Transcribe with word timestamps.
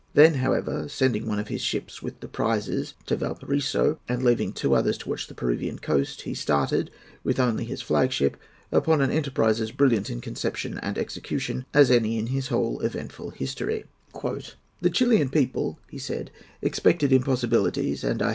Then, 0.15 0.33
however, 0.33 0.89
sending 0.89 1.27
one 1.27 1.37
of 1.37 1.49
his 1.49 1.61
ships, 1.61 2.01
with 2.01 2.21
the 2.21 2.27
prizes, 2.27 2.95
to 3.05 3.15
Valparaiso, 3.15 3.99
and 4.09 4.23
leaving 4.23 4.51
two 4.51 4.73
others 4.73 4.97
to 4.97 5.09
watch 5.09 5.27
the 5.27 5.35
Peruvian 5.35 5.77
coast, 5.77 6.21
he 6.23 6.33
started, 6.33 6.89
with 7.23 7.39
only 7.39 7.65
his 7.65 7.83
flag 7.83 8.11
ship, 8.11 8.35
upon 8.71 9.01
an 9.01 9.11
enterprise 9.11 9.61
as 9.61 9.69
brilliant 9.71 10.09
in 10.09 10.19
conception 10.19 10.79
and 10.79 10.97
execution 10.97 11.67
as 11.71 11.91
any 11.91 12.17
in 12.17 12.25
his 12.33 12.47
whole 12.47 12.79
eventful 12.79 13.29
history. 13.29 13.85
"The 14.11 14.89
Chilian 14.89 15.29
people," 15.29 15.77
he 15.87 15.99
said, 15.99 16.31
"expected 16.63 17.13
impossibilities; 17.13 18.03
and 18.03 18.23
I. 18.23 18.29